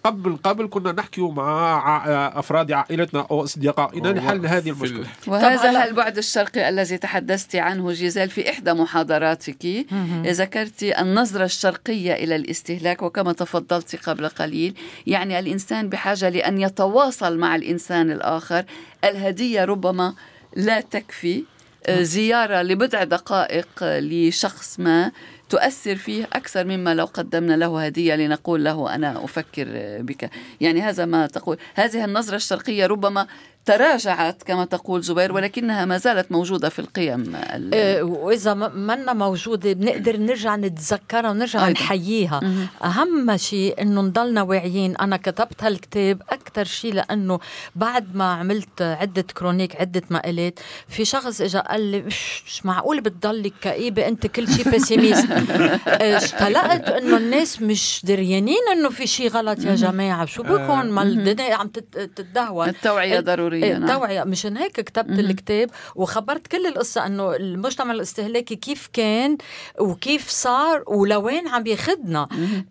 [0.04, 2.04] قبل قبل كنا نحكي مع
[2.40, 5.06] أفراد عائلتنا أو اصدقائنا لحل هذه المشكلة.
[5.28, 9.86] وهذا البعد الشرقي الذي تحدثت عنه جيزال في إحدى محاضراتك.
[10.26, 14.76] ذكرت النظرة الشرقية إلى الاستهلاك وكما تفضلت قبل قليل.
[15.08, 18.66] يعني الإنسان بحاجة لأن يتواصل مع الإنسان الآخر.
[19.04, 20.14] الهدية ربما
[20.56, 21.44] لا تكفي.
[21.90, 25.12] زيارة لبضع دقائق لشخص ما.
[25.50, 29.68] تؤثر فيه أكثر مما لو قدمنا له هدية لنقول له أنا أفكر
[30.02, 30.30] بك.
[30.62, 31.58] يعني هذا ما تقول.
[31.76, 33.28] هذه النظرة الشرقية ربما
[33.66, 37.36] تراجعت كما تقول زبير ولكنها ما زالت موجودة في القيم
[37.74, 41.72] إيه وإذا منا موجودة بنقدر نرجع نتذكرها ونرجع أيضا.
[41.72, 42.42] نحييها.
[42.84, 44.98] أهم شيء أنه نضلنا واعيين.
[44.98, 47.40] أنا كتبت هالكتاب أكثر شيء لأنه
[47.76, 53.54] بعد ما عملت عدة chroniques عدة مقالات في شخص إجا قال لي مش معقول بتضلك
[53.62, 55.28] كئيبة؟ أنت كل شيء pessimiste.
[55.88, 60.26] استلقت أنه الناس مش دريانين أنه في شيء غلط يا جماعة.
[60.26, 62.68] شو بكون؟ ما الدنيا عم تتدهور.
[62.68, 63.53] التوعية ضرورية.
[63.60, 63.98] ضرورية نعم.
[63.98, 64.24] توعية.
[64.24, 69.38] مشان هيك كتبت م- الكتاب وخبرت كل القصة إنه المجتمع الاستهلاكي كيف كان
[69.80, 72.28] وكيف صار ولوين عم ياخذنا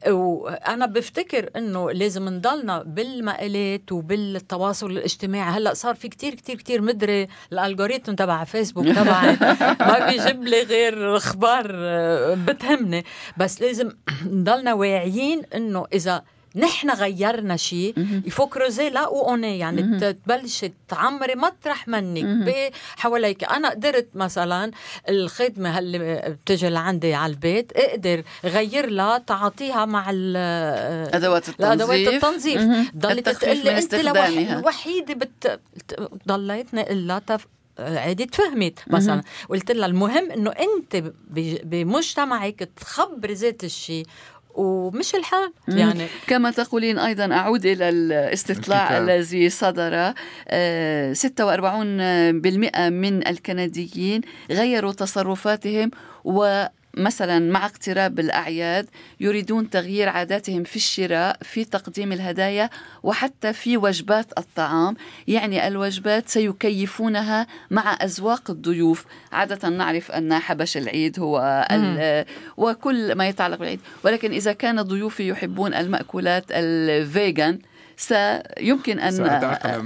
[0.09, 5.51] وأنا بفتكر إنه لازم نضلنا بالمقالات وبالتواصل الاجتماعي.
[5.51, 9.37] هلأ صار في كتير كتير كتير مدري الالجوريثم تبع فيسبوك تبعي.
[9.81, 13.05] ما بيجيب لي غير أخبار آه، بتهمني.
[13.37, 13.91] بس لازم
[14.27, 16.23] نضلنا واعيين إنه إذا
[16.57, 17.95] نحن غيرنا شيء.
[18.27, 23.45] يفكروا زي لا اوني يعني تبلشي تعمري مطرح منك حواليك.
[23.45, 24.71] أنا قدرت مثلا
[25.09, 25.99] الخدمة اللي
[26.45, 32.63] بتجي لعندي على البيت أقدر غير لها تعاطيها مع أدوات التنظيف أدوات التنظيف.
[32.97, 35.61] ضلت تقول لي أنت الوحيده بت
[36.29, 37.47] ضليت نقول تف...
[37.79, 39.23] عادي تفهمت مثلا.
[39.49, 41.13] قلت لها المهم إنه أنت
[41.65, 44.07] بمجتمعك تخبري ذات الشيء
[44.55, 45.53] ومش الحال.
[45.69, 50.15] يعني كما تقولين أيضا أعود إلى الاستطلاع الذي صدر 46%
[52.75, 55.91] آه، من الكنديين غيروا تصرفاتهم
[56.25, 56.65] و
[56.97, 58.89] مثلا مع اقتراب الأعياد
[59.21, 62.71] يريدون تغيير عاداتهم في الشراء في تقديم الهدايا
[63.03, 64.97] وحتى في وجبات الطعام.
[65.29, 69.05] يعني الوجبات سيكيفونها مع أذواق الضيوف.
[69.33, 71.67] عادة نعرف أن حبش العيد هو
[72.57, 73.81] وكل ما يتعلق بالعيد.
[74.05, 77.59] ولكن إذا كان ضيوفي يحبون المأكولات الفيغان
[77.97, 79.21] سيمكن أن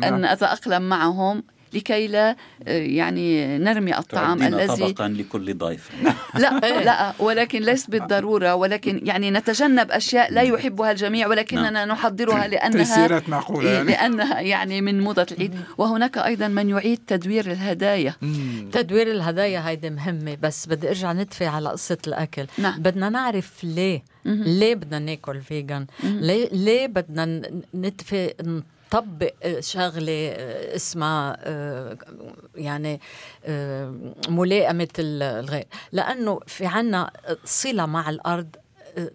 [0.05, 1.42] أن أتأقلم معهم.
[1.72, 5.90] لكي لا آه، يعني نرمي الطعام الذي طبقا لكل ضيف.
[6.42, 11.88] لا لا ولكن ليس بالضرورة ولكن يعني نتجنب أشياء لا يحبها الجميع ولكننا نعم.
[11.88, 13.88] نحضرها لأنها تيسيرات معقولة يعني.
[13.90, 15.55] لأنها يعني من موضة العيد.
[15.79, 18.14] وهناك أيضا من يعيد تدوير الهدايا.
[18.72, 22.46] تدوير الهدايا هيدي مهمة بس بدي أرجع ندفي على قصة الأكل.
[22.59, 22.81] نعم.
[22.83, 24.16] بدنا نعرف ليه.
[24.24, 27.42] ليه بدنا ناكل فيجن ليه ليه بدنا
[27.74, 28.35] ندفي
[28.90, 30.33] طبق شغلة
[30.77, 31.96] اسمها آه،
[32.55, 33.01] يعني
[33.44, 33.94] آه،
[34.29, 35.66] ملائمه الغير.
[35.92, 37.11] لأنه في عنا
[37.44, 38.49] صلة مع الأرض
[38.99, 39.11] آه،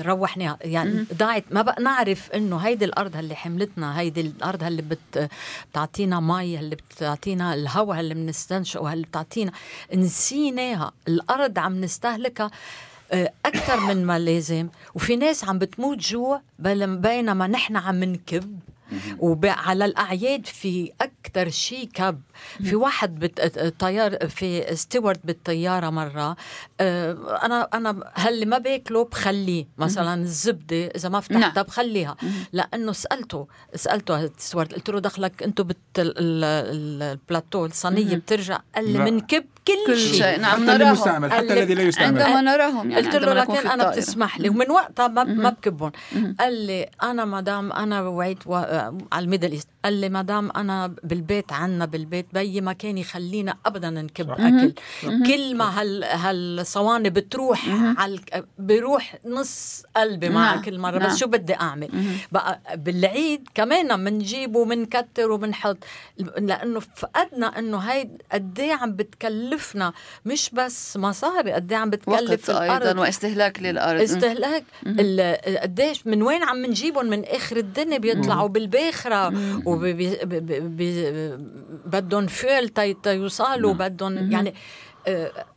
[0.00, 0.58] روحناها.
[0.60, 5.30] يعني ضاعت ما بقى نعرف إنه هيدي الأرض اللي حملتنا هيدي الأرض اللي بت
[5.70, 9.52] بتعطينا مي اللي بتعطينا الهواء اللي بنستنشقه اللي بتعطينا
[9.94, 10.92] نسيناها.
[11.08, 12.50] الأرض عم نستهلكها
[13.46, 14.68] أكثر من ما لازم.
[14.94, 18.58] وفي ناس عم بتموت جوع بينما نحن عم نكب.
[19.18, 22.20] وعلى الأعياد في أكثر شيء كب
[22.64, 23.40] في واحد بت...
[23.78, 26.36] طيار في ستيوارد بالطيارة مرة
[26.80, 31.62] أنا أنا هل ما باكله بخليه مثلا الزبدة إذا ما فتحتها نعم.
[31.62, 32.16] بخليها.
[32.52, 39.74] لأنه سالته سألته ستيوارد قلت له دخلك أنتم بالبلاتو الصينية بترجع قال لي بنكب كل,
[39.86, 40.40] كل شيء.
[40.40, 42.22] نعم حتى المستعمل حتى الذي لا يستعمل.
[42.22, 44.48] عندما نراهم يعني قلت له لكن أنا بتسمح لي.
[44.48, 45.92] ومن وقتها ما, ما بكبهم.
[46.40, 48.54] قال لي أنا مدام أنا وعيت و...
[49.12, 49.68] على ال Middle East.
[49.84, 54.74] قال لي مدام أنا بالبيت عنا بالبيت بيي ما كان يخلينا ابدا نكب أكل.
[55.02, 58.20] كل ما هال هالصواني بتروح على
[58.58, 61.88] بيروح نص قلبي مع كل مرة بس شو بدي أعمل؟
[62.32, 65.76] بقى بالعيد كمان بنجيب وبنكتر وبنحط
[66.38, 69.92] لأنه فقدنا إنه هاي قد إيه عم بتكلفنا
[70.24, 72.86] مش بس مصاري قد إيه عم بتكلف وقت الأرض.
[72.86, 74.00] أيضا واستهلاك للأرض.
[74.00, 74.64] استهلاك
[75.62, 79.32] قديش من وين عم نجيبهم؟ من آخر الدنيا بيطلعوا بالباخرة
[81.86, 82.68] وبدهم فيل
[83.02, 84.54] تيوصلوا بدهم يعني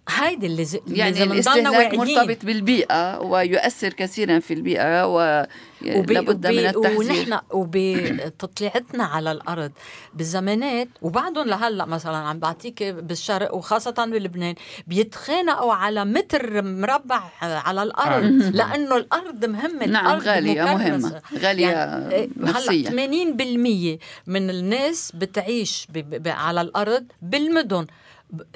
[0.10, 7.00] هيدي اللي يعني الاستهلاك مرتبط بالبيئة ويؤثر كثيرا في البيئة ولابد من التحذير.
[7.00, 9.72] ونحن وبتطليعتنا على الأرض
[10.14, 14.56] بالزمانات وبعدهم لهلأ مثلا عم بعطيك بالشرق وخاصة بلبنان
[14.88, 18.50] بيتخانقوا على متر مربع على الأرض آه.
[18.50, 25.88] لأنه الأرض مهمة نعم الأرض غالية مهمة غالية يعني هلأ 80% من الناس بتعيش
[26.26, 27.88] على الأرض بالمدن.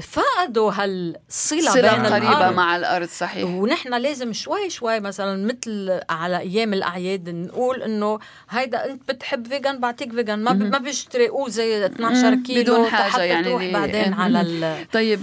[0.01, 2.55] فقدوا هالصلة بين قريبة الأرض.
[2.55, 3.49] مع الأرض صحيح.
[3.49, 9.79] ونحن لازم شوي شوي مثلا مثل على أيام الأعياد نقول إنه هيدا أنت بتحب فيجن
[9.79, 13.45] بعطيك فيجن ما ما بيشتري أوزي 12 كيلو بدون حاجة يعني.
[13.45, 14.85] تروح بعدين على ال...
[14.91, 15.21] طيب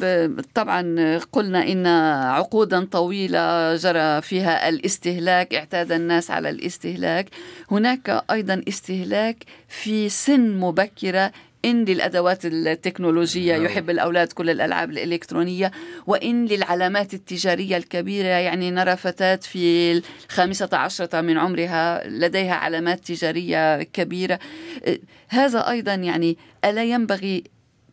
[0.54, 1.86] طبعا قلنا إن
[2.26, 7.26] عقودا طويلة جرى فيها الاستهلاك اعتاد الناس على الاستهلاك.
[7.70, 9.36] هناك أيضا استهلاك
[9.68, 11.32] في سن مبكرة
[11.70, 13.64] إن للأدوات التكنولوجية نعم.
[13.64, 15.70] يحب الأولاد كل الألعاب الإلكترونية
[16.06, 19.92] وإن للعلامات التجارية الكبيرة يعني نرى فتاة في
[20.26, 24.38] الخامسة عشرة من عمرها لديها علامات تجارية كبيرة
[25.28, 27.44] هذا أيضا يعني ألا ينبغي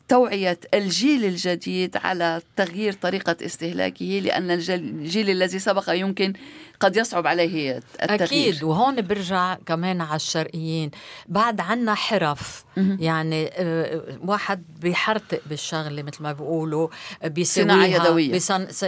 [0.08, 6.34] توعية الجيل الجديد على تغيير طريقة استهلاكه لأن الجيل الذي سبق يمكن
[6.80, 8.24] قد يصعب عليه التغيير.
[8.24, 10.92] أكيد وهون برجع كمان على الشرقيين.
[11.28, 12.66] بعد عنا حرف.
[12.78, 16.88] يعني آه، واحد بيحرتق بالشغلة مثل ما بيقولوا
[17.42, 18.40] صناعة يدوية.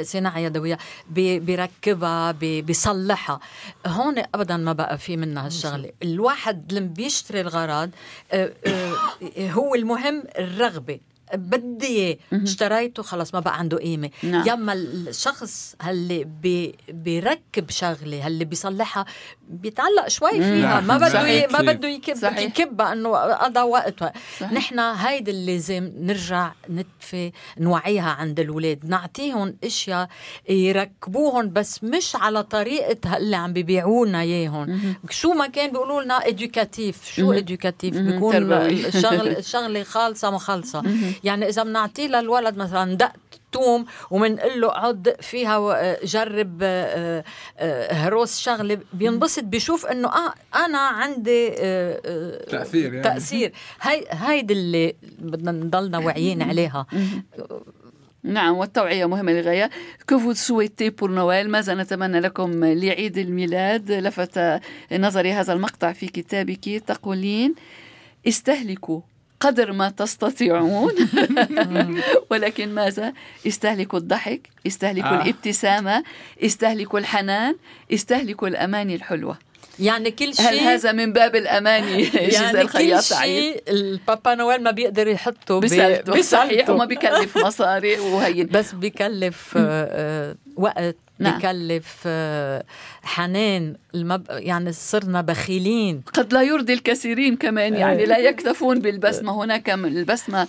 [0.03, 0.77] صناعة يدوية
[1.09, 3.39] بيركبها بيصلحها.
[3.87, 5.91] هون أبدا ما بقى في منها هالشغلة.
[6.03, 7.89] الواحد لما بيشتري الغراض
[8.31, 10.99] آه، آه، هو المهم الرغبة.
[11.33, 14.09] بدي اياه اشتريته خلص ما بقى عنده قيمة.
[14.23, 14.47] نعم.
[14.47, 19.05] يما الشخص اللي بي بيركب شغلة اللي بيصلحها
[19.49, 20.55] بيتعلق شوي فيها.
[20.55, 20.87] نعم.
[20.87, 24.13] ما بده ما بده يكب يكبها إنه قضى وقت.
[24.41, 30.07] نحن هيدي اللي لازم نرجع نتفي نوعيها عند الاولاد نعطيهم أشياء
[30.49, 37.15] يركبوهم بس مش على طريقة اللي عم بيبيعونا اياهم شو ما كان بيقولوا لنا ادوكاتيف
[37.15, 40.83] شو ادوكاتيف بيكون الشغل الشغلة خالصة مخلصة.
[41.23, 43.11] يعني إذا بنعطيه للولد مثلا دق
[43.51, 47.23] توم ومنقول له اقعد فيها جرب آه،
[47.57, 50.33] آه، هروس شغلة بينبسط بيشوف إنه آه
[50.65, 53.03] أنا عندي آه، تأثير يعني.
[53.03, 53.51] تأثير.
[53.81, 56.85] هاي هيدي اللي بدنا نضلنا واعيين عليها.
[58.23, 59.69] نعم والتوعية مهمة للغاية
[60.09, 66.07] Que vous souhaiter pour Noël ماذا نتمنى لكم لعيد الميلاد؟ لفت نظري هذا المقطع في
[66.07, 66.83] كتابك.
[66.87, 67.55] تقولين
[68.27, 69.01] استهلكوا.
[69.39, 70.93] قدر ما تستطيعون.
[72.31, 73.13] ولكن ماذا؟
[73.47, 75.21] استهلكوا الضحك استهلكوا آه.
[75.21, 76.03] الابتسامة
[76.43, 77.55] استهلكوا الحنان
[77.93, 79.37] استهلكوا الأماني الحلوة.
[79.79, 82.03] يعني كل شيء هل هذا من باب الاماني
[82.37, 88.73] يعني كل شيء البابا نويل ما بيقدر يحطه بسالته صحيح وما بيكلف مصاري وهي بس
[88.73, 91.37] بيكلف آه، آه، وقت نعم.
[91.37, 92.63] بكلف آه،
[93.03, 94.25] حنان المب...
[94.29, 96.01] يعني صرنا بخيلين.
[96.13, 99.43] قد لا يرضي الكثيرين كمان يعني لا يكتفون بالبسمة.
[99.43, 100.47] هناك البسمة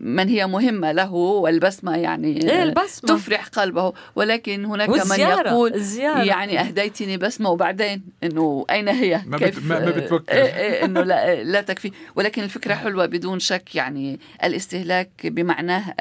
[0.00, 3.08] من هي مهمة له والبسمة يعني إيه البسمة.
[3.16, 3.92] تفرح قلبه.
[4.16, 6.22] ولكن هناك من يقول الزيارة.
[6.22, 10.32] يعني أهديتني بسمة وبعدين إنه أين هي؟ ما كيف؟ ما, ما بتفكر.
[10.32, 11.92] إيه إيه إنه لا, لا تكفي.
[12.16, 15.94] ولكن الفكرة حلوة بدون شك يعني الاستهلاك بمعناه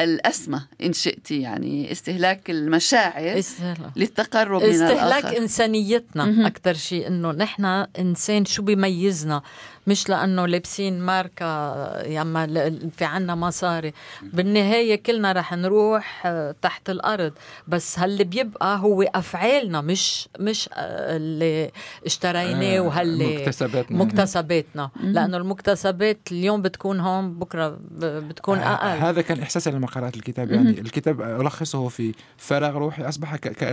[0.00, 3.90] الأسمى إن شئت يعني استهلاك المشاعر استهلاك.
[3.96, 4.94] للتقرب من الآخر.
[4.94, 7.64] استهلاك إنسانيتنا أكثر شيء إنه نحن
[7.98, 9.42] إنسان شو بيميزنا؟
[9.86, 11.44] مش لأنه لابسين ماركة
[12.02, 12.46] ياما
[12.96, 13.92] في عنا مصاري.
[14.22, 17.32] بالنهاية كلنا رح نروح آه، تحت الأرض.
[17.68, 21.70] بس هاللي بيبقى هو أفعالنا مش مش آه، اللي
[22.06, 23.98] اشتريناه آه وهاللي مكتسباتنا.
[24.04, 24.90] مكتسباتنا.
[25.02, 28.98] لأنه المكتسبات اليوم بتكون هون بكرة بتكون أقل.
[28.98, 33.64] هذا كان إحساسي لما قرأت الكتاب يعني الكتاب ألخصه في فراغ روحي أصبح ك...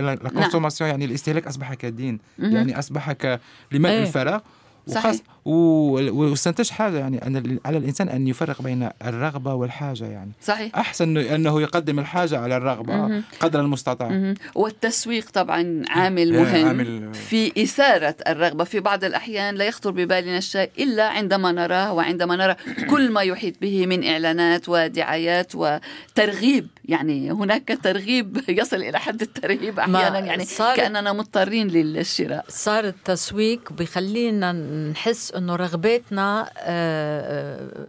[0.84, 0.90] نعم.
[0.90, 4.02] يعني الاستهلاك أصبح كدين يعني أصبح كلماء إيه.
[4.02, 4.40] الفراغ
[4.86, 10.32] وخاص واستنتج حاجة يعني أن على الإنسان أن يفرق بين الرغبة والحاجة يعني.
[10.42, 10.76] صحيح.
[10.76, 14.34] أحسن انه يقدم الحاجة على الرغبة قدر المستطاع.
[14.54, 18.64] والتسويق طبعا عامل مهم عامل في إثارة الرغبة.
[18.64, 22.56] في بعض الأحيان لا يخطر ببالنا الشيء إلا عندما نراه وعندما نرى
[22.90, 26.66] كل ما يحيط به من إعلانات ودعايات وترغيب.
[26.84, 30.44] يعني هناك ترغيب يصل إلى حد الترهيب أحيانا يعني
[30.76, 32.44] كأننا مضطرين للشراء.
[32.48, 37.86] صار التسويق بيخلينا نحس إنه رغباتنا آه، آه،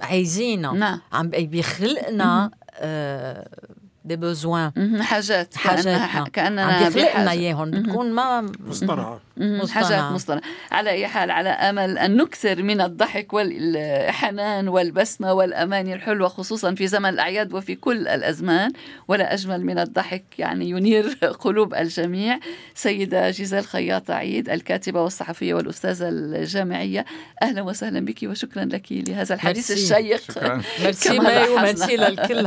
[0.00, 0.72] عايزينها.
[0.72, 1.00] نعم.
[1.12, 2.50] عم بيخلقنا
[4.04, 7.70] دي بوزوان حاجات حاجات كأننا عم بيخلقنا إياهم.
[7.70, 9.20] بتكون ما مصطنعه
[9.70, 10.42] حاجات مصطنعه
[10.72, 16.86] على أي حال على أمل أن نكثر من الضحك والحنان والبسمة والأماني الحلوة خصوصا في
[16.86, 18.72] زمن الأعياد وفي كل الأزمان.
[19.08, 21.08] ولا أجمل من الضحك يعني ينير
[21.44, 22.38] قلوب الجميع.
[22.74, 27.04] سيدة جيزال خياط عيد الكاتبة والصحفية والأستاذة الجامعية.
[27.42, 30.22] أهلا وسهلا بك وشكرا لك لهذا الحديث الشيق.
[30.82, 32.42] Merci مي و merci للكل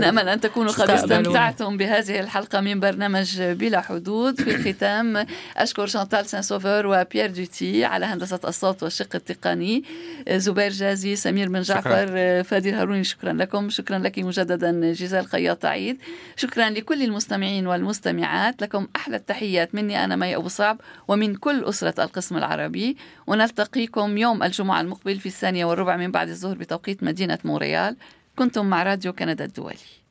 [0.00, 4.40] نأمل أن تكونوا قد استمتعتم بهذه الحلقة من برنامج بلا حدود.
[4.40, 5.26] في الختام
[5.56, 9.84] أشكر شانتال سان سوفور وبيير دوتي على هندسة الصوت والشق التقني
[10.30, 15.98] زبير جازي سمير بن جعفر فادي هاروني شكرا لكم شكرا لك مجددا جيزال خياط عيد.
[16.36, 19.74] شكرا لكل المستمعين والمستمعات لكم أحلى التحيات.
[19.74, 22.96] مني أنا مي أبو صعب ومن كل أسرة القسم العربي.
[23.26, 27.96] ونلتقيكم يوم الجمعة المقبل في الثانية والربع من بعد الظهر بتوقيت مدينة مونريال.
[28.36, 30.01] كنتم مع راديو كندا الدولي.